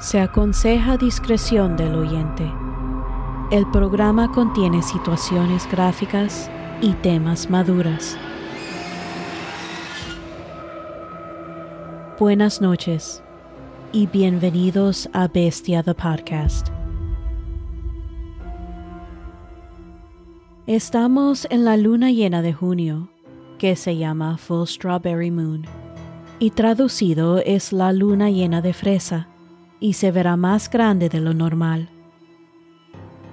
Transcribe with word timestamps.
Se 0.00 0.18
aconseja 0.18 0.96
discreción 0.96 1.76
del 1.76 1.94
oyente. 1.94 2.50
El 3.50 3.70
programa 3.70 4.32
contiene 4.32 4.80
situaciones 4.80 5.70
gráficas 5.70 6.50
y 6.80 6.94
temas 6.94 7.50
maduras. 7.50 8.16
Buenas 12.18 12.62
noches 12.62 13.22
y 13.92 14.06
bienvenidos 14.06 15.06
a 15.12 15.28
Bestia 15.28 15.82
the 15.82 15.92
Podcast. 15.92 16.68
Estamos 20.66 21.46
en 21.50 21.66
la 21.66 21.76
luna 21.76 22.10
llena 22.10 22.40
de 22.40 22.54
junio, 22.54 23.10
que 23.58 23.76
se 23.76 23.98
llama 23.98 24.38
Full 24.38 24.66
Strawberry 24.66 25.30
Moon, 25.30 25.66
y 26.38 26.52
traducido 26.52 27.36
es 27.36 27.74
la 27.74 27.92
luna 27.92 28.30
llena 28.30 28.62
de 28.62 28.72
fresa 28.72 29.28
y 29.80 29.94
se 29.94 30.12
verá 30.12 30.36
más 30.36 30.70
grande 30.70 31.08
de 31.08 31.20
lo 31.20 31.34
normal. 31.34 31.88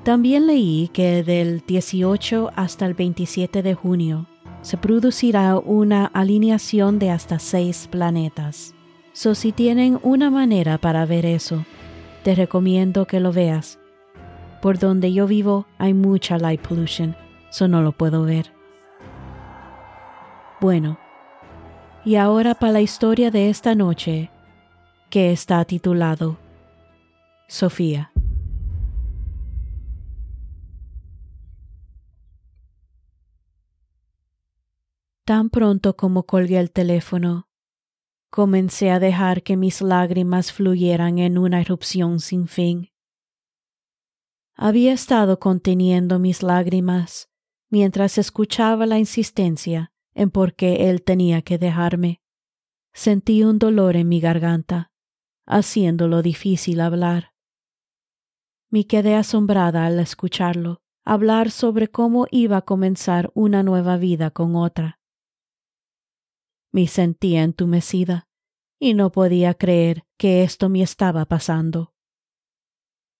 También 0.03 0.47
leí 0.47 0.89
que 0.93 1.21
del 1.23 1.63
18 1.67 2.51
hasta 2.55 2.85
el 2.85 2.93
27 2.93 3.61
de 3.61 3.73
junio 3.73 4.25
se 4.61 4.77
producirá 4.77 5.57
una 5.57 6.05
alineación 6.05 6.97
de 6.97 7.11
hasta 7.11 7.39
seis 7.39 7.87
planetas. 7.91 8.73
So 9.13 9.35
si 9.35 9.51
tienen 9.51 9.99
una 10.03 10.29
manera 10.29 10.77
para 10.77 11.05
ver 11.05 11.25
eso, 11.25 11.65
te 12.23 12.35
recomiendo 12.35 13.05
que 13.05 13.19
lo 13.19 13.33
veas. 13.33 13.79
Por 14.61 14.79
donde 14.79 15.11
yo 15.13 15.27
vivo 15.27 15.65
hay 15.77 15.93
mucha 15.93 16.37
light 16.37 16.61
pollution, 16.61 17.15
so 17.49 17.67
no 17.67 17.81
lo 17.81 17.91
puedo 17.91 18.23
ver. 18.23 18.51
Bueno, 20.59 20.97
y 22.05 22.15
ahora 22.15 22.55
para 22.55 22.73
la 22.73 22.81
historia 22.81 23.31
de 23.31 23.49
esta 23.49 23.75
noche, 23.75 24.31
que 25.09 25.31
está 25.31 25.63
titulado 25.63 26.37
Sofía. 27.47 28.11
Tan 35.23 35.49
pronto 35.49 35.95
como 35.95 36.23
colgué 36.23 36.57
el 36.59 36.71
teléfono, 36.71 37.47
comencé 38.29 38.91
a 38.91 38.99
dejar 38.99 39.43
que 39.43 39.55
mis 39.55 39.81
lágrimas 39.81 40.51
fluyeran 40.51 41.19
en 41.19 41.37
una 41.37 41.61
erupción 41.61 42.19
sin 42.19 42.47
fin. 42.47 42.91
Había 44.55 44.91
estado 44.91 45.39
conteniendo 45.39 46.19
mis 46.19 46.43
lágrimas 46.43 47.29
mientras 47.69 48.17
escuchaba 48.17 48.85
la 48.85 48.99
insistencia 48.99 49.91
en 50.13 50.31
por 50.31 50.53
qué 50.55 50.89
él 50.89 51.03
tenía 51.03 51.41
que 51.41 51.57
dejarme. 51.57 52.21
Sentí 52.93 53.43
un 53.43 53.59
dolor 53.59 53.95
en 53.95 54.09
mi 54.09 54.19
garganta, 54.19 54.91
haciéndolo 55.47 56.21
difícil 56.21 56.81
hablar. 56.81 57.33
Me 58.69 58.85
quedé 58.85 59.15
asombrada 59.15 59.85
al 59.85 59.99
escucharlo 59.99 60.81
hablar 61.07 61.51
sobre 61.51 61.87
cómo 61.87 62.27
iba 62.31 62.57
a 62.57 62.61
comenzar 62.63 63.31
una 63.33 63.63
nueva 63.63 63.95
vida 63.95 64.29
con 64.29 64.57
otra. 64.57 64.99
Me 66.73 66.85
sentía 66.87 67.43
entumecida 67.43 68.27
y 68.77 68.93
no 68.93 69.09
podía 69.13 69.53
creer 69.53 70.03
que 70.17 70.43
esto 70.43 70.67
me 70.67 70.81
estaba 70.81 71.23
pasando. 71.23 71.93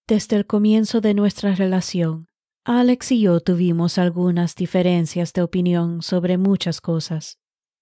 Desde 0.06 0.36
el 0.36 0.46
comienzo 0.46 1.00
de 1.00 1.14
nuestra 1.14 1.54
relación, 1.54 2.28
Alex 2.64 3.12
y 3.12 3.22
yo 3.22 3.40
tuvimos 3.40 3.96
algunas 3.96 4.54
diferencias 4.54 5.32
de 5.32 5.40
opinión 5.40 6.02
sobre 6.02 6.36
muchas 6.36 6.82
cosas. 6.82 7.38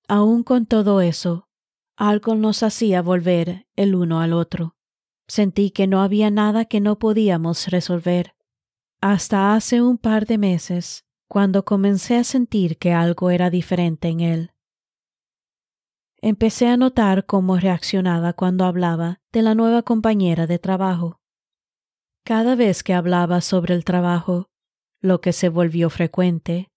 Aun 0.06 0.44
con 0.44 0.67
todo 0.67 1.01
eso, 1.01 1.48
algo 1.96 2.34
nos 2.34 2.62
hacía 2.62 3.02
volver 3.02 3.67
el 3.74 3.95
uno 3.95 4.20
al 4.20 4.33
otro. 4.33 4.77
Sentí 5.29 5.70
que 5.70 5.86
no 5.86 6.02
había 6.02 6.30
nada 6.30 6.67
que 6.67 6.80
no 6.80 6.98
podíamos 6.98 7.68
resolver. 7.68 8.34
Hasta 9.01 9.55
hace 9.55 9.83
un 9.83 9.98
par 9.98 10.27
de 10.27 10.39
meses, 10.39 11.05
cuando 11.29 11.64
comencé 11.64 12.17
a 12.17 12.24
sentir 12.24 12.79
que 12.79 12.92
algo 12.92 13.30
era 13.30 13.51
diferente 13.51 14.08
en 14.08 14.20
él. 14.20 14.52
Empecé 16.20 16.68
a 16.68 16.77
notar 16.77 17.27
cómo 17.27 17.57
reaccionaba 17.58 18.33
cuando 18.33 18.64
hablaba 18.64 19.20
de 19.33 19.42
la 19.42 19.55
nueva 19.55 19.83
compañera 19.83 20.46
de 20.46 20.58
trabajo. 20.58 21.20
Cada 22.24 22.55
vez 22.55 22.83
que 22.83 22.95
hablaba 22.95 23.40
sobre 23.40 23.74
el 23.74 23.84
trabajo, 23.84 24.51
lo 25.01 25.20
que 25.20 25.33
se 25.33 25.48
volvió 25.48 25.90
frecuente, 25.90 26.70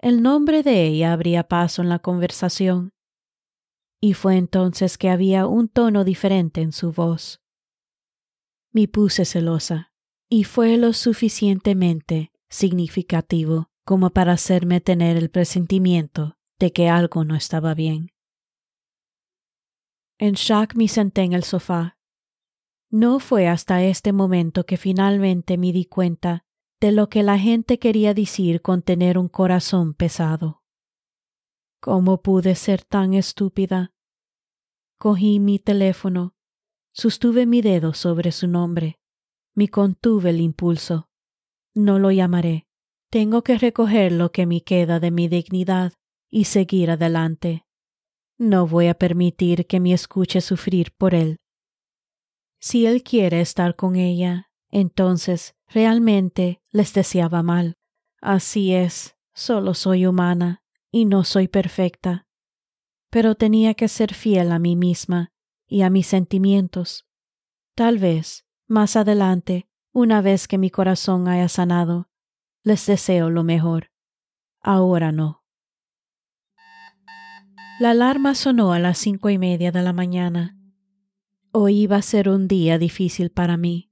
el 0.00 0.22
nombre 0.22 0.62
de 0.62 0.86
ella 0.86 1.12
abría 1.12 1.44
paso 1.44 1.82
en 1.82 1.88
la 1.88 1.98
conversación. 1.98 2.93
Y 4.00 4.14
fue 4.14 4.36
entonces 4.36 4.98
que 4.98 5.08
había 5.08 5.46
un 5.46 5.68
tono 5.68 6.04
diferente 6.04 6.60
en 6.60 6.72
su 6.72 6.92
voz. 6.92 7.40
Me 8.72 8.88
puse 8.88 9.24
celosa, 9.24 9.92
y 10.28 10.44
fue 10.44 10.76
lo 10.76 10.92
suficientemente 10.92 12.32
significativo 12.48 13.70
como 13.84 14.10
para 14.10 14.32
hacerme 14.32 14.80
tener 14.80 15.16
el 15.16 15.30
presentimiento 15.30 16.36
de 16.58 16.72
que 16.72 16.88
algo 16.88 17.24
no 17.24 17.36
estaba 17.36 17.74
bien. 17.74 18.10
En 20.18 20.34
shock 20.34 20.74
me 20.74 20.88
senté 20.88 21.22
en 21.22 21.34
el 21.34 21.44
sofá. 21.44 21.98
No 22.90 23.20
fue 23.20 23.46
hasta 23.46 23.82
este 23.84 24.12
momento 24.12 24.66
que 24.66 24.76
finalmente 24.76 25.58
me 25.58 25.72
di 25.72 25.84
cuenta 25.84 26.44
de 26.80 26.92
lo 26.92 27.08
que 27.08 27.22
la 27.22 27.38
gente 27.38 27.78
quería 27.78 28.14
decir 28.14 28.60
con 28.60 28.82
tener 28.82 29.18
un 29.18 29.28
corazón 29.28 29.94
pesado. 29.94 30.63
¿Cómo 31.84 32.22
pude 32.22 32.54
ser 32.54 32.82
tan 32.82 33.12
estúpida? 33.12 33.92
Cogí 34.98 35.38
mi 35.38 35.58
teléfono 35.58 36.34
Sostuve 36.94 37.44
mi 37.44 37.60
dedo 37.60 37.92
sobre 37.92 38.32
su 38.32 38.48
nombre. 38.48 38.98
Me 39.54 39.68
contuve 39.68 40.30
el 40.30 40.40
impulso. 40.40 41.10
No 41.74 41.98
lo 41.98 42.10
llamaré. 42.10 42.66
Tengo 43.10 43.42
que 43.44 43.58
recoger 43.58 44.12
lo 44.12 44.32
que 44.32 44.46
me 44.46 44.62
queda 44.62 44.98
de 44.98 45.10
mi 45.10 45.28
dignidad 45.28 45.92
y 46.30 46.44
seguir 46.44 46.90
adelante. 46.90 47.66
No 48.38 48.66
voy 48.66 48.86
a 48.86 48.94
permitir 48.94 49.66
que 49.66 49.78
me 49.78 49.92
escuche 49.92 50.40
sufrir 50.40 50.90
por 50.96 51.14
él. 51.14 51.36
Si 52.60 52.86
él 52.86 53.02
quiere 53.02 53.42
estar 53.42 53.76
con 53.76 53.96
ella, 53.96 54.50
entonces 54.70 55.54
realmente 55.68 56.62
les 56.70 56.94
deseaba 56.94 57.42
mal. 57.42 57.74
Así 58.22 58.72
es, 58.72 59.18
solo 59.34 59.74
soy 59.74 60.06
humana 60.06 60.63
y 60.94 61.06
no 61.06 61.24
soy 61.24 61.48
perfecta. 61.48 62.28
Pero 63.10 63.34
tenía 63.34 63.74
que 63.74 63.88
ser 63.88 64.14
fiel 64.14 64.52
a 64.52 64.60
mí 64.60 64.76
misma 64.76 65.32
y 65.66 65.82
a 65.82 65.90
mis 65.90 66.06
sentimientos. 66.06 67.04
Tal 67.74 67.98
vez, 67.98 68.46
más 68.68 68.94
adelante, 68.94 69.68
una 69.92 70.20
vez 70.20 70.46
que 70.46 70.56
mi 70.56 70.70
corazón 70.70 71.26
haya 71.26 71.48
sanado, 71.48 72.10
les 72.62 72.86
deseo 72.86 73.28
lo 73.28 73.42
mejor. 73.42 73.90
Ahora 74.60 75.10
no. 75.10 75.42
La 77.80 77.90
alarma 77.90 78.36
sonó 78.36 78.72
a 78.72 78.78
las 78.78 78.96
cinco 78.96 79.30
y 79.30 79.36
media 79.36 79.72
de 79.72 79.82
la 79.82 79.92
mañana. 79.92 80.56
Hoy 81.50 81.80
iba 81.80 81.96
a 81.96 82.02
ser 82.02 82.28
un 82.28 82.46
día 82.46 82.78
difícil 82.78 83.30
para 83.30 83.56
mí, 83.56 83.90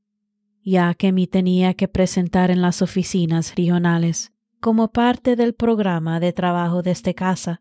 ya 0.63 0.95
que 0.95 1.11
me 1.11 1.27
tenía 1.27 1.75
que 1.75 1.89
presentar 1.89 2.53
en 2.53 2.63
las 2.63 2.81
oficinas 2.81 3.57
regionales 3.57 4.33
como 4.63 4.93
parte 4.93 5.37
del 5.37 5.53
programa 5.53 6.21
de 6.21 6.33
trabajo 6.33 6.81
desde 6.81 7.15
casa 7.15 7.61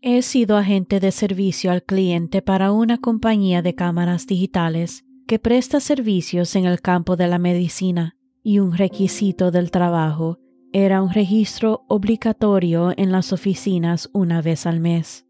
He 0.00 0.22
sido 0.22 0.56
agente 0.56 1.00
de 1.00 1.10
servicio 1.10 1.72
al 1.72 1.82
cliente 1.82 2.40
para 2.40 2.70
una 2.70 2.98
compañía 2.98 3.62
de 3.62 3.74
cámaras 3.74 4.28
digitales 4.28 5.04
que 5.26 5.40
presta 5.40 5.80
servicios 5.80 6.54
en 6.54 6.66
el 6.66 6.80
campo 6.80 7.16
de 7.16 7.26
la 7.26 7.38
medicina 7.38 8.16
y 8.44 8.60
un 8.60 8.76
requisito 8.76 9.50
del 9.50 9.72
trabajo 9.72 10.38
era 10.72 11.02
un 11.02 11.10
registro 11.10 11.84
obligatorio 11.88 12.92
en 12.96 13.10
las 13.10 13.32
oficinas 13.32 14.08
una 14.12 14.40
vez 14.40 14.66
al 14.66 14.78
mes. 14.78 15.26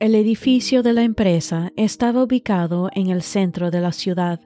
El 0.00 0.16
edificio 0.16 0.82
de 0.82 0.92
la 0.92 1.04
empresa 1.04 1.70
estaba 1.76 2.24
ubicado 2.24 2.90
en 2.92 3.10
el 3.10 3.22
centro 3.22 3.70
de 3.70 3.80
la 3.80 3.92
ciudad. 3.92 4.40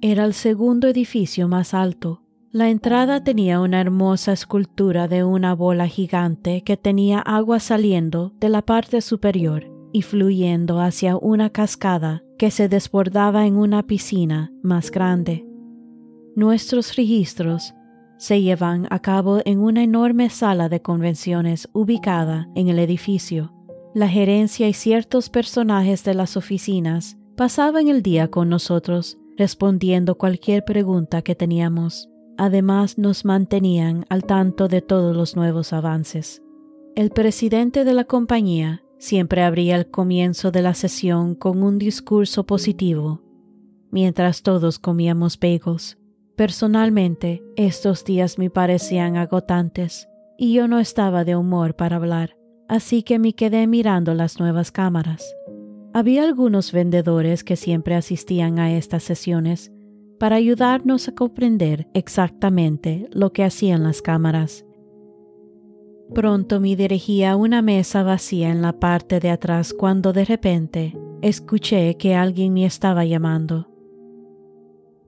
Era 0.00 0.24
el 0.24 0.32
segundo 0.32 0.88
edificio 0.88 1.46
más 1.46 1.74
alto 1.74 2.23
la 2.54 2.68
entrada 2.68 3.24
tenía 3.24 3.58
una 3.58 3.80
hermosa 3.80 4.32
escultura 4.32 5.08
de 5.08 5.24
una 5.24 5.56
bola 5.56 5.88
gigante 5.88 6.62
que 6.62 6.76
tenía 6.76 7.18
agua 7.18 7.58
saliendo 7.58 8.32
de 8.38 8.48
la 8.48 8.62
parte 8.62 9.00
superior 9.00 9.64
y 9.92 10.02
fluyendo 10.02 10.78
hacia 10.78 11.16
una 11.16 11.50
cascada 11.50 12.22
que 12.38 12.52
se 12.52 12.68
desbordaba 12.68 13.48
en 13.48 13.56
una 13.56 13.82
piscina 13.82 14.52
más 14.62 14.92
grande. 14.92 15.44
Nuestros 16.36 16.94
registros 16.94 17.74
se 18.18 18.40
llevan 18.40 18.86
a 18.88 19.00
cabo 19.00 19.40
en 19.44 19.58
una 19.58 19.82
enorme 19.82 20.30
sala 20.30 20.68
de 20.68 20.80
convenciones 20.80 21.68
ubicada 21.72 22.48
en 22.54 22.68
el 22.68 22.78
edificio. 22.78 23.52
La 23.96 24.06
gerencia 24.06 24.68
y 24.68 24.74
ciertos 24.74 25.28
personajes 25.28 26.04
de 26.04 26.14
las 26.14 26.36
oficinas 26.36 27.18
pasaban 27.36 27.88
el 27.88 28.00
día 28.00 28.28
con 28.28 28.48
nosotros 28.48 29.18
respondiendo 29.36 30.14
cualquier 30.14 30.64
pregunta 30.64 31.22
que 31.22 31.34
teníamos. 31.34 32.13
Además 32.36 32.98
nos 32.98 33.24
mantenían 33.24 34.06
al 34.08 34.24
tanto 34.24 34.68
de 34.68 34.82
todos 34.82 35.16
los 35.16 35.36
nuevos 35.36 35.72
avances. 35.72 36.42
El 36.96 37.10
presidente 37.10 37.84
de 37.84 37.94
la 37.94 38.04
compañía 38.04 38.82
siempre 38.98 39.42
abría 39.42 39.76
el 39.76 39.90
comienzo 39.90 40.50
de 40.50 40.62
la 40.62 40.74
sesión 40.74 41.34
con 41.34 41.62
un 41.62 41.78
discurso 41.78 42.44
positivo. 42.44 43.20
mientras 43.90 44.42
todos 44.42 44.80
comíamos 44.80 45.38
bagels. 45.38 45.98
Personalmente, 46.36 47.44
estos 47.54 48.04
días 48.04 48.38
me 48.40 48.50
parecían 48.50 49.16
agotantes 49.16 50.08
y 50.36 50.52
yo 50.52 50.66
no 50.66 50.80
estaba 50.80 51.24
de 51.24 51.36
humor 51.36 51.76
para 51.76 51.94
hablar, 51.94 52.36
así 52.68 53.04
que 53.04 53.20
me 53.20 53.34
quedé 53.34 53.68
mirando 53.68 54.12
las 54.14 54.40
nuevas 54.40 54.72
cámaras. 54.72 55.24
Había 55.92 56.24
algunos 56.24 56.72
vendedores 56.72 57.44
que 57.44 57.54
siempre 57.54 57.94
asistían 57.94 58.58
a 58.58 58.72
estas 58.72 59.04
sesiones 59.04 59.70
para 60.24 60.36
ayudarnos 60.36 61.06
a 61.08 61.14
comprender 61.14 61.86
exactamente 61.92 63.10
lo 63.12 63.34
que 63.34 63.44
hacían 63.44 63.82
las 63.82 64.00
cámaras. 64.00 64.64
Pronto 66.14 66.60
me 66.60 66.76
dirigí 66.76 67.24
a 67.24 67.36
una 67.36 67.60
mesa 67.60 68.02
vacía 68.02 68.48
en 68.48 68.62
la 68.62 68.72
parte 68.72 69.20
de 69.20 69.28
atrás 69.28 69.74
cuando 69.74 70.14
de 70.14 70.24
repente 70.24 70.98
escuché 71.20 71.98
que 71.98 72.14
alguien 72.14 72.54
me 72.54 72.64
estaba 72.64 73.04
llamando. 73.04 73.68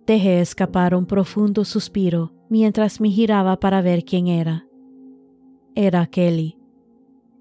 Dejé 0.06 0.42
escapar 0.42 0.94
un 0.94 1.06
profundo 1.06 1.64
suspiro 1.64 2.34
mientras 2.50 3.00
me 3.00 3.08
giraba 3.08 3.58
para 3.58 3.80
ver 3.80 4.04
quién 4.04 4.26
era. 4.26 4.66
Era 5.74 6.06
Kelly. 6.08 6.58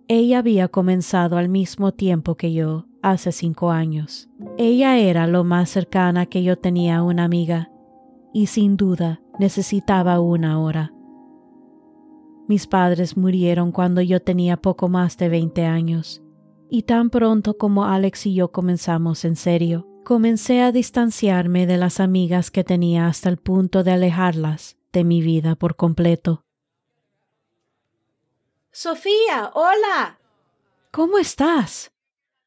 Ella 0.08 0.40
había 0.40 0.70
comenzado 0.70 1.36
al 1.36 1.50
mismo 1.50 1.92
tiempo 1.92 2.36
que 2.36 2.54
yo, 2.54 2.86
hace 3.12 3.32
cinco 3.32 3.72
años. 3.72 4.30
Ella 4.58 4.98
era 4.98 5.28
lo 5.28 5.44
más 5.44 5.70
cercana 5.70 6.26
que 6.26 6.44
yo 6.44 6.58
tenía 6.58 6.98
a 6.98 7.04
una 7.04 7.24
amiga, 7.24 7.72
y 8.34 8.48
sin 8.48 8.78
duda 8.78 9.22
necesitaba 9.40 10.20
una 10.20 10.54
ahora. 10.54 10.92
Mis 12.48 12.68
padres 12.68 13.16
murieron 13.16 13.72
cuando 13.72 14.02
yo 14.02 14.22
tenía 14.22 14.58
poco 14.58 14.90
más 14.90 15.18
de 15.18 15.30
20 15.30 15.66
años, 15.66 16.24
y 16.70 16.84
tan 16.84 17.10
pronto 17.10 17.58
como 17.58 17.86
Alex 17.86 18.26
y 18.26 18.34
yo 18.34 18.52
comenzamos 18.52 19.24
en 19.24 19.36
serio, 19.36 19.88
comencé 20.04 20.62
a 20.62 20.72
distanciarme 20.72 21.68
de 21.68 21.78
las 21.78 22.00
amigas 22.00 22.52
que 22.52 22.64
tenía 22.64 23.08
hasta 23.08 23.30
el 23.30 23.38
punto 23.38 23.84
de 23.84 23.92
alejarlas 23.92 24.78
de 24.92 25.04
mi 25.04 25.22
vida 25.22 25.56
por 25.56 25.76
completo. 25.76 26.44
Sofía, 28.72 29.52
hola. 29.54 30.20
¿Cómo 30.92 31.18
estás? 31.18 31.95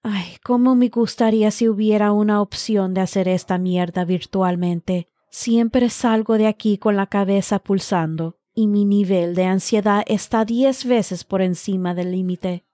Ay, 0.03 0.37
cómo 0.45 0.75
me 0.75 0.89
gustaría 0.89 1.51
si 1.51 1.69
hubiera 1.69 2.13
una 2.13 2.41
opción 2.41 2.95
de 2.95 3.01
hacer 3.01 3.29
esta 3.29 3.59
mierda 3.59 4.05
virtualmente. 4.05 5.09
Siempre 5.31 5.91
salgo 5.91 6.39
de 6.39 6.47
aquí 6.47 6.79
con 6.79 6.97
la 6.97 7.07
cabeza 7.07 7.59
pulsando 7.59 8.39
y 8.55 8.67
mi 8.67 8.85
nivel 8.85 9.35
de 9.35 9.45
ansiedad 9.45 10.03
está 10.07 10.45
diez 10.45 10.85
veces 10.85 11.25
por 11.25 11.43
encima 11.43 11.95
del 11.95 12.13
límite. 12.13 12.65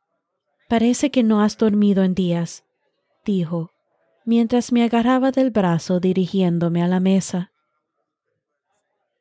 Parece 0.68 1.10
que 1.10 1.22
no 1.22 1.42
has 1.42 1.58
dormido 1.58 2.04
en 2.04 2.14
días, 2.14 2.64
dijo, 3.24 3.70
mientras 4.24 4.72
me 4.72 4.82
agarraba 4.82 5.30
del 5.30 5.50
brazo 5.50 6.00
dirigiéndome 6.00 6.82
a 6.82 6.88
la 6.88 7.00
mesa. 7.00 7.52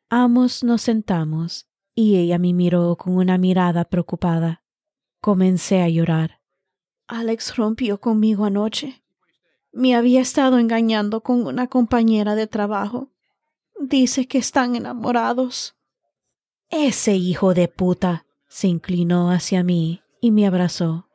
Ambos 0.10 0.64
nos 0.64 0.84
sentamos 0.84 1.68
y 1.96 2.18
ella 2.18 2.38
me 2.38 2.54
miró 2.54 2.96
con 2.96 3.18
una 3.18 3.38
mirada 3.38 3.86
preocupada. 3.86 4.64
Comencé 5.20 5.82
a 5.82 5.90
llorar. 5.90 6.43
Alex 7.08 7.56
rompió 7.56 8.00
conmigo 8.00 8.46
anoche. 8.46 9.04
Me 9.72 9.96
había 9.96 10.22
estado 10.22 10.60
engañando 10.60 11.22
con 11.22 11.46
una 11.46 11.68
compañera 11.68 12.36
de 12.36 12.48
trabajo. 12.48 13.10
Dice 13.80 14.28
que 14.28 14.38
están 14.38 14.76
enamorados. 14.76 15.76
Ese 16.70 17.16
hijo 17.16 17.54
de 17.54 17.68
puta 17.68 18.26
se 18.48 18.68
inclinó 18.68 19.32
hacia 19.32 19.64
mí 19.64 20.02
y 20.22 20.32
me 20.32 20.48
abrazó. 20.48 21.10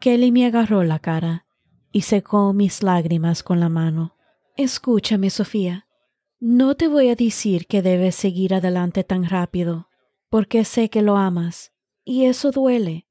Kelly 0.00 0.32
me 0.32 0.46
agarró 0.46 0.84
la 0.84 0.98
cara 0.98 1.46
y 1.90 2.02
secó 2.02 2.52
mis 2.52 2.82
lágrimas 2.82 3.42
con 3.42 3.60
la 3.60 3.68
mano. 3.68 4.16
Escúchame, 4.56 5.30
Sofía. 5.30 5.86
No 6.40 6.74
te 6.74 6.88
voy 6.88 7.08
a 7.08 7.14
decir 7.16 7.66
que 7.66 7.82
debes 7.82 8.14
seguir 8.14 8.52
adelante 8.52 9.02
tan 9.02 9.24
rápido, 9.24 9.88
porque 10.28 10.64
sé 10.64 10.90
que 10.90 11.00
lo 11.00 11.16
amas, 11.16 11.72
y 12.04 12.26
eso 12.26 12.50
duele. 12.50 13.03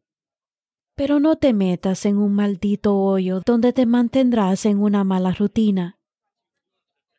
Pero 0.95 1.19
no 1.19 1.37
te 1.37 1.53
metas 1.53 2.05
en 2.05 2.17
un 2.17 2.35
maldito 2.35 2.95
hoyo 2.97 3.41
donde 3.45 3.73
te 3.73 3.85
mantendrás 3.85 4.65
en 4.65 4.79
una 4.79 5.03
mala 5.03 5.31
rutina. 5.31 5.99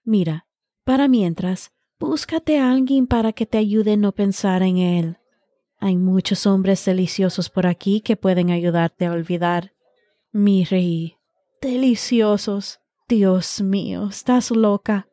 Mira, 0.04 0.46
para 0.84 1.08
mientras, 1.08 1.72
búscate 1.98 2.58
a 2.58 2.70
alguien 2.70 3.06
para 3.06 3.32
que 3.32 3.46
te 3.46 3.58
ayude 3.58 3.94
a 3.94 3.96
no 3.96 4.12
pensar 4.12 4.62
en 4.62 4.78
él. 4.78 5.18
Hay 5.78 5.96
muchos 5.96 6.46
hombres 6.46 6.84
deliciosos 6.84 7.50
por 7.50 7.66
aquí 7.66 8.00
que 8.00 8.16
pueden 8.16 8.50
ayudarte 8.50 9.06
a 9.06 9.12
olvidar. 9.12 9.72
Mi 10.30 10.64
reí. 10.64 11.16
Deliciosos. 11.60 12.80
Dios 13.08 13.60
mío, 13.60 14.08
estás 14.08 14.50
loca. 14.50 15.08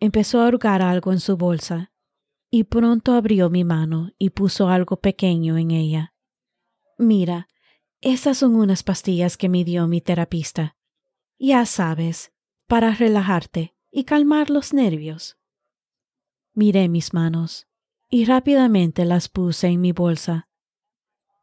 Empezó 0.00 0.40
a 0.40 0.48
hurgar 0.48 0.82
algo 0.82 1.12
en 1.12 1.20
su 1.20 1.36
bolsa, 1.36 1.92
y 2.50 2.64
pronto 2.64 3.12
abrió 3.12 3.48
mi 3.48 3.64
mano 3.64 4.10
y 4.18 4.30
puso 4.30 4.68
algo 4.68 4.96
pequeño 4.96 5.56
en 5.56 5.70
ella. 5.70 6.14
Mira, 6.98 7.48
esas 8.00 8.38
son 8.38 8.56
unas 8.56 8.82
pastillas 8.82 9.36
que 9.36 9.48
me 9.48 9.64
dio 9.64 9.86
mi 9.86 10.00
terapista. 10.00 10.76
Ya 11.38 11.66
sabes, 11.66 12.32
para 12.66 12.94
relajarte 12.94 13.74
y 13.90 14.04
calmar 14.04 14.50
los 14.50 14.72
nervios. 14.72 15.38
Miré 16.54 16.88
mis 16.88 17.12
manos 17.12 17.68
y 18.08 18.24
rápidamente 18.24 19.04
las 19.04 19.28
puse 19.28 19.68
en 19.68 19.80
mi 19.80 19.92
bolsa 19.92 20.48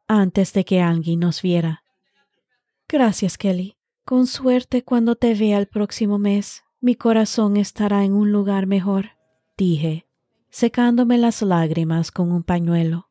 antes 0.08 0.54
de 0.54 0.64
que 0.64 0.82
alguien 0.82 1.20
nos 1.20 1.42
viera. 1.42 1.84
Gracias, 2.88 3.38
Kelly. 3.38 3.78
Con 4.06 4.26
suerte 4.26 4.84
cuando 4.84 5.16
te 5.16 5.34
vea 5.34 5.58
el 5.58 5.68
próximo 5.68 6.18
mes, 6.18 6.64
mi 6.80 6.96
corazón 6.96 7.58
estará 7.58 8.06
en 8.06 8.14
un 8.14 8.32
lugar 8.32 8.68
mejor, 8.68 9.18
dije, 9.58 10.08
secándome 10.50 11.18
las 11.18 11.42
lágrimas 11.42 12.12
con 12.12 12.32
un 12.32 12.44
pañuelo. 12.44 13.07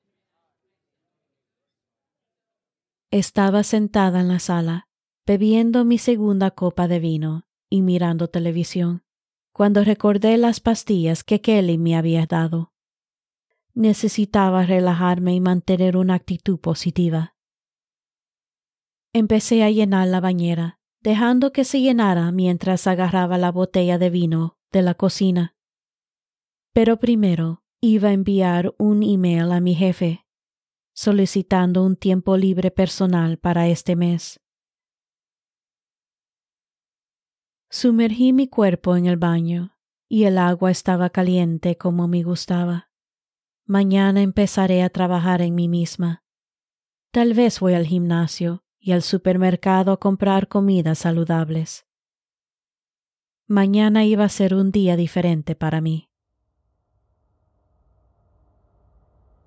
Estaba 3.13 3.63
sentada 3.63 4.21
en 4.21 4.29
la 4.29 4.41
sala, 4.41 4.89
bebiendo 5.27 5.85
mi 5.85 5.97
segunda 5.97 6.51
copa 6.51 6.89
de 6.89 6.99
vino 6.99 7.47
y 7.71 7.83
mirando 7.83 8.29
televisión, 8.29 9.05
cuando 9.53 9.85
recordé 9.85 10.37
las 10.37 10.59
pastillas 10.59 11.23
que 11.23 11.41
Kelly 11.41 11.79
me 11.79 11.97
había 11.97 12.27
dado. 12.27 12.73
Necesitaba 13.75 14.65
relajarme 14.67 15.35
y 15.35 15.41
mantener 15.41 15.97
una 15.97 16.15
actitud 16.15 16.59
positiva. 16.59 17.37
Empecé 19.13 19.63
a 19.63 19.71
llenar 19.71 20.09
la 20.09 20.21
bañera, 20.21 20.81
dejando 21.01 21.53
que 21.53 21.65
se 21.65 21.81
llenara 21.81 22.33
mientras 22.33 22.89
agarraba 22.89 23.39
la 23.39 23.53
botella 23.53 23.99
de 23.99 24.11
vino 24.11 24.59
de 24.73 24.83
la 24.83 24.95
cocina. 24.95 25.55
Pero 26.73 26.99
primero 26.99 27.63
iba 27.81 28.09
a 28.09 28.13
enviar 28.13 28.75
un 28.79 29.05
email 29.05 29.53
a 29.53 29.61
mi 29.61 29.75
jefe 29.75 30.26
solicitando 30.97 31.85
un 31.85 31.95
tiempo 31.95 32.39
libre 32.39 32.71
personal 32.71 33.37
para 33.37 33.69
este 33.69 33.95
mes. 33.97 34.41
Sumergí 37.69 38.33
mi 38.33 38.49
cuerpo 38.49 38.97
en 38.97 39.05
el 39.05 39.19
baño 39.19 39.77
y 40.09 40.25
el 40.25 40.39
agua 40.39 40.71
estaba 40.71 41.11
caliente 41.11 41.77
como 41.77 42.09
me 42.09 42.23
gustaba. 42.23 42.91
Mañana 43.67 44.23
empezaré 44.23 44.83
a 44.83 44.89
trabajar 44.89 45.43
en 45.43 45.55
mí 45.55 45.69
misma. 45.69 46.25
Tal 47.11 47.35
vez 47.35 47.61
voy 47.61 47.75
al 47.75 47.85
gimnasio 47.85 48.65
y 48.79 48.93
al 48.93 49.03
supermercado 49.03 49.93
a 49.93 50.01
comprar 50.01 50.49
comidas 50.49 51.01
saludables. 51.01 51.87
Mañana 53.47 54.07
iba 54.07 54.25
a 54.25 54.31
ser 54.31 54.55
un 54.55 54.71
día 54.71 54.97
diferente 54.97 55.55
para 55.55 55.83
mí. 55.83 56.09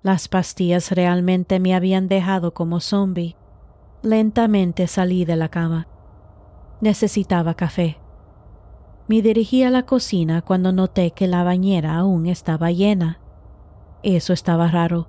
Las 0.01 0.29
pastillas 0.29 0.91
realmente 0.91 1.59
me 1.59 1.75
habían 1.75 2.07
dejado 2.07 2.53
como 2.53 2.79
zombie. 2.79 3.35
Lentamente 4.01 4.87
salí 4.87 5.25
de 5.25 5.35
la 5.35 5.49
cama. 5.49 5.87
Necesitaba 6.79 7.53
café. 7.55 7.97
Me 9.09 9.21
dirigí 9.21 9.63
a 9.63 9.69
la 9.69 9.85
cocina 9.85 10.41
cuando 10.41 10.71
noté 10.71 11.11
que 11.11 11.27
la 11.27 11.43
bañera 11.43 11.97
aún 11.97 12.27
estaba 12.27 12.71
llena. 12.71 13.19
Eso 14.01 14.31
estaba 14.31 14.69
raro, 14.69 15.07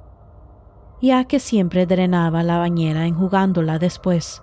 ya 1.00 1.24
que 1.26 1.38
siempre 1.38 1.86
drenaba 1.86 2.42
la 2.42 2.58
bañera 2.58 3.06
enjugándola 3.06 3.78
después. 3.78 4.42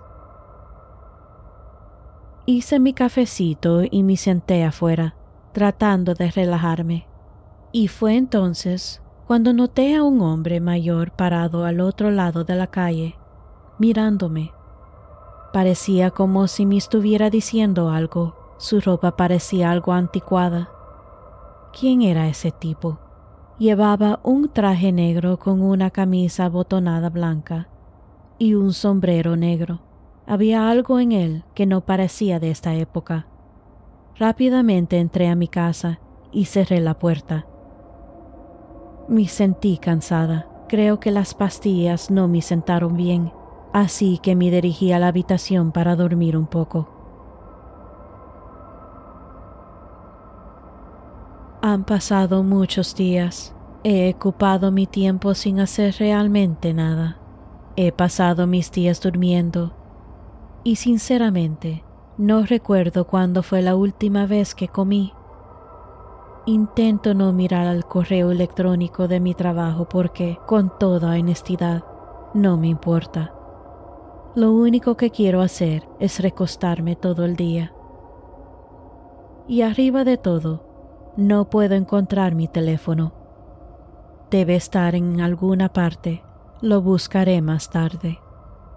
Hice 2.46 2.78
mi 2.78 2.94
cafecito 2.94 3.82
y 3.82 4.02
me 4.02 4.16
senté 4.16 4.64
afuera, 4.64 5.14
tratando 5.52 6.14
de 6.14 6.30
relajarme. 6.30 7.06
Y 7.70 7.88
fue 7.88 8.16
entonces 8.16 9.02
cuando 9.28 9.52
noté 9.52 9.94
a 9.94 10.04
un 10.04 10.22
hombre 10.22 10.58
mayor 10.58 11.10
parado 11.10 11.66
al 11.66 11.80
otro 11.80 12.10
lado 12.10 12.44
de 12.44 12.56
la 12.56 12.68
calle, 12.68 13.16
mirándome. 13.78 14.54
Parecía 15.52 16.10
como 16.10 16.48
si 16.48 16.64
me 16.64 16.78
estuviera 16.78 17.28
diciendo 17.28 17.90
algo. 17.90 18.54
Su 18.56 18.80
ropa 18.80 19.18
parecía 19.18 19.70
algo 19.70 19.92
anticuada. 19.92 20.70
¿Quién 21.78 22.00
era 22.00 22.26
ese 22.26 22.52
tipo? 22.52 23.00
Llevaba 23.58 24.18
un 24.22 24.48
traje 24.48 24.92
negro 24.92 25.38
con 25.38 25.60
una 25.60 25.90
camisa 25.90 26.48
botonada 26.48 27.10
blanca 27.10 27.68
y 28.38 28.54
un 28.54 28.72
sombrero 28.72 29.36
negro. 29.36 29.80
Había 30.26 30.70
algo 30.70 31.00
en 31.00 31.12
él 31.12 31.44
que 31.54 31.66
no 31.66 31.82
parecía 31.82 32.40
de 32.40 32.50
esta 32.50 32.74
época. 32.76 33.26
Rápidamente 34.16 34.98
entré 34.98 35.28
a 35.28 35.34
mi 35.34 35.48
casa 35.48 36.00
y 36.32 36.46
cerré 36.46 36.80
la 36.80 36.98
puerta. 36.98 37.47
Me 39.08 39.26
sentí 39.26 39.78
cansada. 39.78 40.46
Creo 40.68 41.00
que 41.00 41.10
las 41.10 41.32
pastillas 41.32 42.10
no 42.10 42.28
me 42.28 42.42
sentaron 42.42 42.94
bien, 42.94 43.32
así 43.72 44.18
que 44.22 44.36
me 44.36 44.50
dirigí 44.50 44.92
a 44.92 44.98
la 44.98 45.08
habitación 45.08 45.72
para 45.72 45.96
dormir 45.96 46.36
un 46.36 46.46
poco. 46.46 46.88
Han 51.62 51.84
pasado 51.84 52.42
muchos 52.42 52.94
días. 52.94 53.54
He 53.82 54.12
ocupado 54.14 54.70
mi 54.70 54.86
tiempo 54.86 55.34
sin 55.34 55.58
hacer 55.60 55.94
realmente 55.98 56.74
nada. 56.74 57.18
He 57.76 57.92
pasado 57.92 58.46
mis 58.46 58.70
días 58.70 59.00
durmiendo 59.00 59.72
y 60.64 60.76
sinceramente 60.76 61.82
no 62.18 62.44
recuerdo 62.44 63.06
cuándo 63.06 63.42
fue 63.42 63.62
la 63.62 63.74
última 63.74 64.26
vez 64.26 64.54
que 64.54 64.68
comí. 64.68 65.12
Intento 66.48 67.12
no 67.12 67.34
mirar 67.34 67.66
al 67.66 67.84
correo 67.84 68.30
electrónico 68.30 69.06
de 69.06 69.20
mi 69.20 69.34
trabajo 69.34 69.86
porque, 69.86 70.38
con 70.46 70.72
toda 70.78 71.10
honestidad, 71.10 71.84
no 72.32 72.56
me 72.56 72.68
importa. 72.68 73.34
Lo 74.34 74.52
único 74.52 74.96
que 74.96 75.10
quiero 75.10 75.42
hacer 75.42 75.86
es 76.00 76.20
recostarme 76.20 76.96
todo 76.96 77.26
el 77.26 77.36
día. 77.36 77.74
Y 79.46 79.60
arriba 79.60 80.04
de 80.04 80.16
todo, 80.16 81.12
no 81.18 81.50
puedo 81.50 81.74
encontrar 81.74 82.34
mi 82.34 82.48
teléfono. 82.48 83.12
Debe 84.30 84.56
estar 84.56 84.94
en 84.94 85.20
alguna 85.20 85.70
parte. 85.70 86.22
Lo 86.62 86.80
buscaré 86.80 87.42
más 87.42 87.68
tarde. 87.68 88.20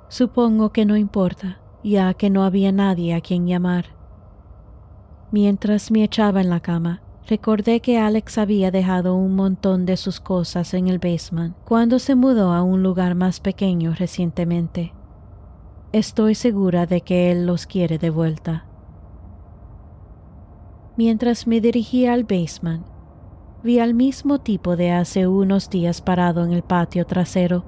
Supongo 0.09 0.73
que 0.73 0.85
no 0.85 0.97
importa, 0.97 1.61
ya 1.85 2.13
que 2.15 2.29
no 2.29 2.43
había 2.43 2.73
nadie 2.73 3.13
a 3.13 3.21
quien 3.21 3.47
llamar. 3.47 3.85
Mientras 5.31 5.89
me 5.89 6.03
echaba 6.03 6.41
en 6.41 6.49
la 6.49 6.59
cama, 6.59 7.01
Recordé 7.27 7.79
que 7.81 7.97
Alex 7.97 8.37
había 8.37 8.71
dejado 8.71 9.15
un 9.15 9.35
montón 9.35 9.85
de 9.85 9.95
sus 9.95 10.19
cosas 10.19 10.73
en 10.73 10.87
el 10.87 10.99
basement 10.99 11.55
cuando 11.65 11.99
se 11.99 12.15
mudó 12.15 12.51
a 12.51 12.63
un 12.63 12.83
lugar 12.83 13.15
más 13.15 13.39
pequeño 13.39 13.93
recientemente. 13.93 14.93
Estoy 15.93 16.35
segura 16.35 16.85
de 16.85 17.01
que 17.01 17.31
él 17.31 17.45
los 17.45 17.67
quiere 17.67 17.97
de 17.97 18.09
vuelta. 18.09 18.65
Mientras 20.97 21.47
me 21.47 21.61
dirigía 21.61 22.13
al 22.13 22.23
basement, 22.23 22.85
vi 23.63 23.79
al 23.79 23.93
mismo 23.93 24.39
tipo 24.39 24.75
de 24.75 24.91
hace 24.91 25.27
unos 25.27 25.69
días 25.69 26.01
parado 26.01 26.43
en 26.43 26.51
el 26.51 26.63
patio 26.63 27.05
trasero. 27.05 27.63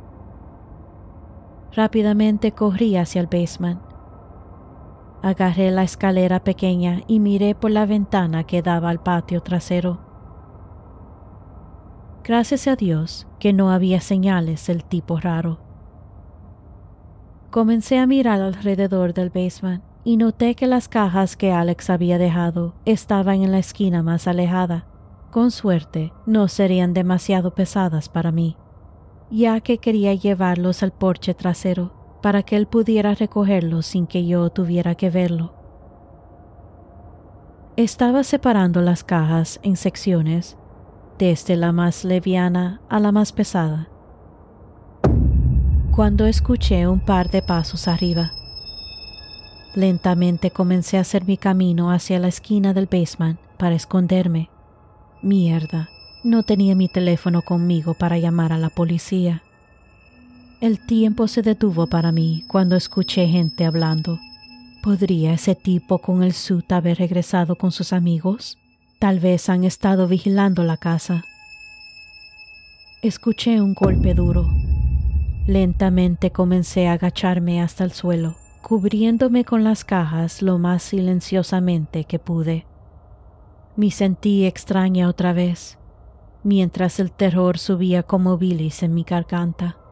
Rápidamente 1.74 2.52
corrí 2.52 2.98
hacia 2.98 3.22
el 3.22 3.28
basement 3.28 3.93
Agarré 5.24 5.72
la 5.72 5.84
escalera 5.84 6.44
pequeña 6.44 7.00
y 7.08 7.22
miré 7.22 7.56
por 7.56 7.72
la 7.72 7.86
ventana 7.86 8.44
que 8.44 8.62
daba 8.62 8.90
al 8.90 9.02
patio 9.02 9.40
trasero. 9.40 10.02
Gracias 12.26 12.68
a 12.68 12.76
Dios 12.76 13.26
que 13.40 13.54
no 13.54 13.72
había 13.72 14.02
señales 14.02 14.68
del 14.68 14.84
tipo 14.84 15.18
raro. 15.22 15.62
Comencé 17.52 18.00
a 18.00 18.06
mirar 18.06 18.42
alrededor 18.42 19.14
del 19.14 19.30
basement 19.30 19.82
y 20.04 20.18
noté 20.18 20.56
que 20.56 20.68
las 20.68 20.90
cajas 20.90 21.38
que 21.38 21.54
Alex 21.54 21.90
había 21.90 22.18
dejado 22.18 22.76
estaban 22.84 23.44
en 23.44 23.54
la 23.54 23.60
esquina 23.60 24.04
más 24.04 24.28
alejada. 24.28 24.88
Con 25.32 25.52
suerte, 25.52 26.12
no 26.26 26.50
serían 26.50 26.94
demasiado 26.94 27.56
pesadas 27.56 28.10
para 28.10 28.34
mí, 28.34 28.58
ya 29.32 29.62
que 29.62 29.78
quería 29.78 30.14
llevarlos 30.14 30.84
al 30.84 30.92
porche 30.92 31.34
trasero 31.34 32.03
para 32.24 32.42
que 32.42 32.56
él 32.56 32.68
pudiera 32.68 33.14
recogerlo 33.14 33.82
sin 33.82 34.08
que 34.08 34.26
yo 34.26 34.50
tuviera 34.50 34.96
que 34.96 35.10
verlo. 35.10 35.54
Estaba 37.76 38.24
separando 38.24 38.82
las 38.82 39.04
cajas 39.04 39.60
en 39.62 39.76
secciones, 39.76 40.58
desde 41.20 41.58
la 41.58 41.74
más 41.74 42.06
leviana 42.06 42.80
a 42.88 43.02
la 43.02 43.12
más 43.12 43.34
pesada, 43.34 43.90
cuando 45.92 46.26
escuché 46.26 46.88
un 46.88 47.02
par 47.02 47.30
de 47.30 47.42
pasos 47.42 47.90
arriba. 47.90 48.32
Lentamente 49.76 50.50
comencé 50.50 50.98
a 50.98 51.02
hacer 51.02 51.26
mi 51.26 51.36
camino 51.36 51.92
hacia 51.92 52.20
la 52.20 52.30
esquina 52.30 52.74
del 52.74 52.86
basement 52.86 53.38
para 53.58 53.76
esconderme. 53.76 54.50
Mierda, 55.22 55.90
no 56.24 56.44
tenía 56.44 56.74
mi 56.74 56.88
teléfono 56.88 57.42
conmigo 57.42 57.96
para 57.96 58.18
llamar 58.18 58.54
a 58.54 58.58
la 58.58 58.70
policía. 58.70 59.44
El 60.64 60.80
tiempo 60.80 61.28
se 61.28 61.42
detuvo 61.42 61.88
para 61.88 62.14
mí 62.14 62.46
cuando 62.48 62.78
escuché 62.78 63.28
gente 63.28 63.66
hablando. 63.66 64.22
¿Podría 64.82 65.34
ese 65.34 65.56
tipo 65.56 65.98
con 65.98 66.24
el 66.24 66.32
suit 66.32 66.72
haber 66.72 67.00
regresado 67.00 67.58
con 67.58 67.74
sus 67.74 67.92
amigos? 67.92 68.58
Tal 68.98 69.20
vez 69.20 69.50
han 69.50 69.66
estado 69.66 70.08
vigilando 70.08 70.64
la 70.64 70.78
casa. 70.78 71.26
Escuché 73.02 73.60
un 73.60 73.74
golpe 73.74 74.14
duro. 74.14 74.48
Lentamente 75.48 76.32
comencé 76.32 76.88
a 76.88 76.94
agacharme 76.94 77.62
hasta 77.62 77.84
el 77.84 77.92
suelo, 77.92 78.38
cubriéndome 78.62 79.44
con 79.44 79.66
las 79.66 79.84
cajas 79.84 80.42
lo 80.42 80.60
más 80.60 80.82
silenciosamente 80.82 82.06
que 82.06 82.20
pude. 82.20 82.66
Me 83.76 83.92
sentí 83.92 84.46
extraña 84.46 85.10
otra 85.10 85.34
vez, 85.34 85.78
mientras 86.42 87.02
el 87.02 87.12
terror 87.12 87.58
subía 87.58 88.04
como 88.04 88.38
bilis 88.38 88.82
en 88.82 88.94
mi 88.94 89.04
garganta. 89.04 89.83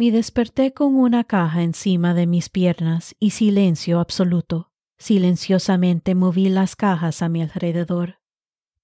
Me 0.00 0.10
desperté 0.10 0.72
con 0.72 0.94
una 0.94 1.24
caja 1.24 1.62
encima 1.62 2.14
de 2.14 2.26
mis 2.26 2.48
piernas 2.48 3.14
y 3.18 3.32
silencio 3.32 4.00
absoluto. 4.00 4.72
Silenciosamente 4.98 6.14
moví 6.14 6.48
las 6.48 6.74
cajas 6.74 7.20
a 7.20 7.28
mi 7.28 7.42
alrededor. 7.42 8.18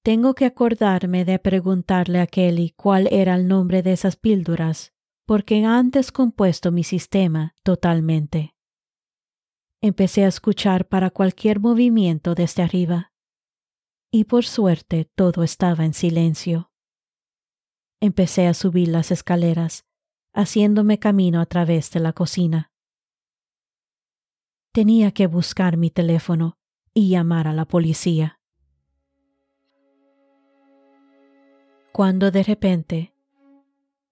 Tengo 0.03 0.35
que 0.35 0.45
acordarme 0.45 1.25
de 1.25 1.39
preguntarle 1.39 2.21
a 2.21 2.27
Kelly 2.27 2.75
cuál 2.77 3.09
era 3.11 3.35
el 3.35 3.49
nombre 3.49 3.83
de 3.83 3.95
esas 3.95 4.17
píldoras, 4.17 4.93
porque 5.25 5.65
han 5.65 5.91
descompuesto 5.91 6.71
mi 6.71 6.85
sistema 6.85 7.55
totalmente. 7.63 8.55
Empecé 9.81 10.27
a 10.27 10.29
escuchar 10.29 10.87
para 10.87 11.09
cualquier 11.09 11.61
movimiento 11.61 12.35
desde 12.35 12.63
arriba, 12.63 13.15
y 14.13 14.25
por 14.25 14.45
suerte 14.45 15.11
todo 15.15 15.45
estaba 15.45 15.87
en 15.87 15.95
silencio. 15.95 16.73
Empecé 18.03 18.49
a 18.49 18.53
subir 18.53 18.89
las 18.89 19.11
escaleras 19.11 19.87
haciéndome 20.37 20.99
camino 20.99 21.40
a 21.40 21.47
través 21.47 21.90
de 21.90 21.99
la 22.00 22.12
cocina. 22.12 22.71
Tenía 24.73 25.11
que 25.11 25.26
buscar 25.26 25.76
mi 25.76 25.90
teléfono 25.90 26.59
y 26.93 27.09
llamar 27.09 27.49
a 27.49 27.55
la 27.55 27.64
policía. 27.64 28.38
Cuando 31.93 32.31
de 32.31 32.43
repente 32.43 33.14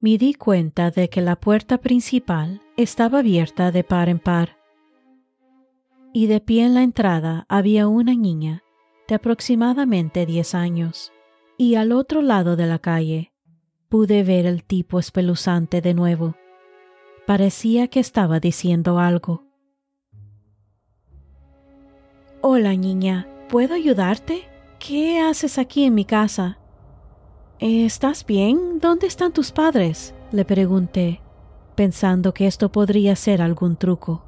me 0.01 0.17
di 0.17 0.33
cuenta 0.35 0.91
de 0.91 1.11
que 1.11 1.21
la 1.21 1.37
puerta 1.37 1.79
principal 1.79 2.63
estaba 2.79 3.19
abierta 3.19 3.71
de 3.71 3.85
par 3.85 4.09
en 4.09 4.19
par 4.19 4.57
y 6.15 6.29
de 6.29 6.41
pie 6.41 6.65
en 6.65 6.75
la 6.75 6.83
entrada 6.83 7.45
había 7.49 7.89
una 7.89 8.15
niña 8.15 8.63
de 9.09 9.17
aproximadamente 9.17 10.25
diez 10.25 10.55
años 10.55 11.13
y 11.59 11.75
al 11.75 11.93
otro 11.93 12.23
lado 12.23 12.57
de 12.57 12.67
la 12.67 12.79
calle 12.79 13.34
pude 13.95 14.25
ver 14.25 14.45
el 14.45 14.65
tipo 14.65 14.99
espeluzante 14.99 15.81
de 15.81 15.95
nuevo. 15.95 16.35
Parecía 17.29 17.87
que 17.87 18.01
estaba 18.01 18.41
diciendo 18.41 18.99
algo. 18.99 19.45
Hola, 22.41 22.75
niña, 22.75 23.29
¿puedo 23.49 23.73
ayudarte? 23.73 24.49
¿Qué 24.81 25.21
haces 25.21 25.59
aquí 25.59 25.85
en 25.85 25.95
mi 25.95 26.05
casa? 26.05 26.59
¿Estás 27.61 28.27
bien? 28.27 28.81
¿Dónde 28.81 29.07
están 29.07 29.33
tus 29.33 29.53
padres? 29.53 30.13
le 30.33 30.45
pregunté, 30.45 31.21
pensando 31.77 32.35
que 32.35 32.49
esto 32.49 32.73
podría 32.73 33.15
ser 33.15 33.41
algún 33.41 33.77
truco. 33.77 34.25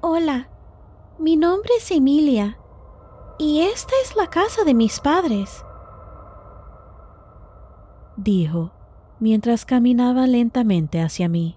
Hola, 0.00 0.48
mi 1.20 1.36
nombre 1.36 1.70
es 1.78 1.92
Emilia, 1.92 2.58
y 3.38 3.60
esta 3.60 3.92
es 4.02 4.16
la 4.16 4.26
casa 4.26 4.64
de 4.64 4.74
mis 4.74 4.98
padres 4.98 5.62
dijo, 8.28 8.72
mientras 9.20 9.64
caminaba 9.64 10.26
lentamente 10.26 11.00
hacia 11.00 11.30
mí. 11.30 11.56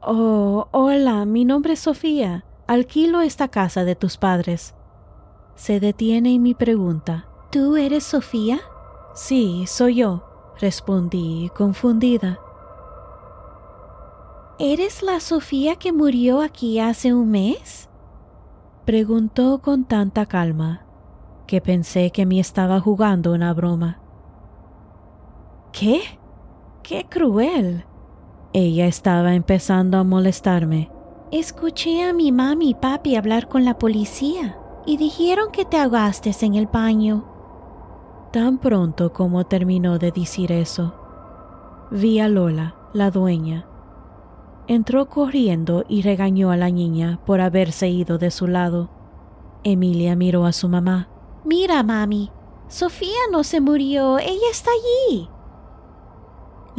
Oh, 0.00 0.68
hola, 0.70 1.26
mi 1.26 1.44
nombre 1.44 1.74
es 1.74 1.80
Sofía. 1.80 2.46
Alquilo 2.66 3.20
esta 3.20 3.48
casa 3.48 3.84
de 3.84 3.94
tus 3.96 4.16
padres. 4.16 4.74
Se 5.56 5.78
detiene 5.78 6.30
y 6.30 6.38
me 6.38 6.54
pregunta. 6.54 7.26
¿Tú 7.50 7.76
eres 7.76 8.04
Sofía? 8.04 8.60
Sí, 9.14 9.66
soy 9.66 9.96
yo, 9.96 10.24
respondí, 10.58 11.50
confundida. 11.54 12.38
¿Eres 14.58 15.02
la 15.02 15.20
Sofía 15.20 15.76
que 15.76 15.92
murió 15.92 16.40
aquí 16.40 16.80
hace 16.80 17.12
un 17.12 17.30
mes? 17.30 17.90
Preguntó 18.86 19.60
con 19.60 19.84
tanta 19.84 20.24
calma 20.24 20.86
que 21.46 21.60
pensé 21.60 22.10
que 22.10 22.24
me 22.24 22.40
estaba 22.40 22.80
jugando 22.80 23.34
una 23.34 23.52
broma. 23.52 24.07
¿Qué? 25.78 26.00
¡Qué 26.82 27.06
cruel! 27.08 27.84
Ella 28.52 28.86
estaba 28.86 29.34
empezando 29.34 29.96
a 29.98 30.02
molestarme. 30.02 30.90
Escuché 31.30 32.02
a 32.02 32.12
mi 32.12 32.32
mami 32.32 32.70
y 32.70 32.74
papi 32.74 33.14
hablar 33.14 33.46
con 33.46 33.64
la 33.64 33.78
policía 33.78 34.58
y 34.86 34.96
dijeron 34.96 35.52
que 35.52 35.64
te 35.64 35.78
ahogaste 35.78 36.32
en 36.40 36.56
el 36.56 36.66
baño. 36.66 37.26
Tan 38.32 38.58
pronto 38.58 39.12
como 39.12 39.46
terminó 39.46 40.00
de 40.00 40.10
decir 40.10 40.50
eso, 40.50 40.94
vi 41.92 42.18
a 42.18 42.26
Lola, 42.26 42.74
la 42.92 43.12
dueña. 43.12 43.64
Entró 44.66 45.08
corriendo 45.08 45.84
y 45.88 46.02
regañó 46.02 46.50
a 46.50 46.56
la 46.56 46.70
niña 46.70 47.20
por 47.24 47.40
haberse 47.40 47.88
ido 47.88 48.18
de 48.18 48.32
su 48.32 48.48
lado. 48.48 48.90
Emilia 49.62 50.16
miró 50.16 50.44
a 50.44 50.52
su 50.52 50.68
mamá. 50.68 51.08
Mira, 51.44 51.84
mami, 51.84 52.32
Sofía 52.66 53.30
no 53.30 53.44
se 53.44 53.60
murió, 53.60 54.18
ella 54.18 54.50
está 54.50 54.70
allí. 54.72 55.30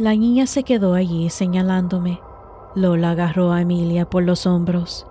La 0.00 0.16
niña 0.16 0.46
se 0.46 0.62
quedó 0.62 0.94
allí 0.94 1.28
señalándome. 1.28 2.22
Lola 2.74 3.10
agarró 3.10 3.52
a 3.52 3.60
Emilia 3.60 4.08
por 4.08 4.22
los 4.22 4.46
hombros. 4.46 5.06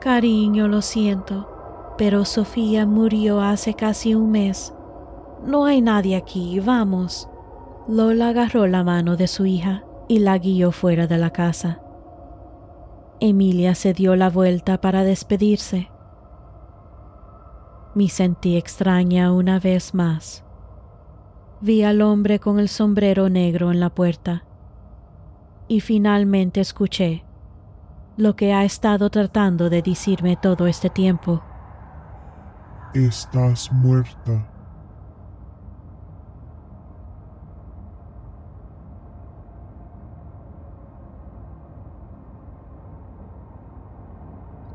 Cariño, 0.00 0.68
lo 0.68 0.82
siento, 0.82 1.48
pero 1.98 2.24
Sofía 2.24 2.86
murió 2.86 3.40
hace 3.40 3.74
casi 3.74 4.14
un 4.14 4.30
mes. 4.30 4.72
No 5.44 5.64
hay 5.64 5.80
nadie 5.80 6.14
aquí, 6.14 6.60
vamos. 6.60 7.28
Lola 7.88 8.28
agarró 8.28 8.68
la 8.68 8.84
mano 8.84 9.16
de 9.16 9.26
su 9.26 9.46
hija 9.46 9.82
y 10.06 10.20
la 10.20 10.38
guió 10.38 10.70
fuera 10.70 11.08
de 11.08 11.18
la 11.18 11.30
casa. 11.30 11.80
Emilia 13.18 13.74
se 13.74 13.94
dio 13.94 14.14
la 14.14 14.30
vuelta 14.30 14.80
para 14.80 15.02
despedirse. 15.02 15.90
Me 17.96 18.08
sentí 18.08 18.56
extraña 18.56 19.32
una 19.32 19.58
vez 19.58 19.92
más. 19.92 20.44
Vi 21.60 21.82
al 21.82 22.02
hombre 22.02 22.38
con 22.38 22.60
el 22.60 22.68
sombrero 22.68 23.28
negro 23.28 23.72
en 23.72 23.80
la 23.80 23.90
puerta 23.90 24.44
y 25.66 25.80
finalmente 25.80 26.60
escuché 26.60 27.24
lo 28.16 28.36
que 28.36 28.52
ha 28.52 28.64
estado 28.64 29.10
tratando 29.10 29.68
de 29.68 29.82
decirme 29.82 30.36
todo 30.36 30.66
este 30.66 30.88
tiempo. 30.88 31.42
Estás 32.94 33.72
muerta. 33.72 34.48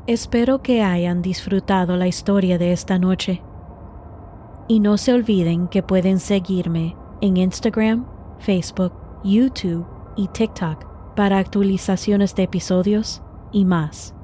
Espero 0.06 0.62
que 0.62 0.82
hayan 0.82 1.22
disfrutado 1.22 1.96
la 1.96 2.06
historia 2.06 2.58
de 2.58 2.72
esta 2.72 2.98
noche. 2.98 3.42
Y 4.66 4.80
no 4.80 4.96
se 4.96 5.12
olviden 5.12 5.68
que 5.68 5.82
pueden 5.82 6.20
seguirme 6.20 6.96
en 7.20 7.36
Instagram, 7.36 8.06
Facebook, 8.38 8.92
YouTube 9.22 9.86
y 10.16 10.28
TikTok 10.28 11.14
para 11.14 11.38
actualizaciones 11.38 12.34
de 12.34 12.44
episodios 12.44 13.22
y 13.52 13.64
más. 13.64 14.14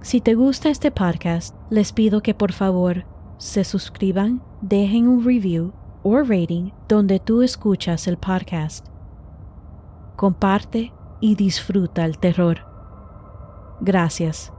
Si 0.00 0.20
te 0.20 0.34
gusta 0.34 0.70
este 0.70 0.90
podcast, 0.90 1.54
les 1.70 1.92
pido 1.92 2.22
que 2.22 2.34
por 2.34 2.52
favor 2.52 3.04
se 3.38 3.64
suscriban, 3.64 4.42
dejen 4.62 5.08
un 5.08 5.24
review 5.24 5.72
o 6.02 6.18
rating 6.22 6.70
donde 6.88 7.18
tú 7.20 7.42
escuchas 7.42 8.06
el 8.06 8.16
podcast. 8.16 8.86
Comparte 10.16 10.92
y 11.20 11.34
disfruta 11.34 12.04
el 12.04 12.18
terror. 12.18 12.58
Gracias. 13.80 14.52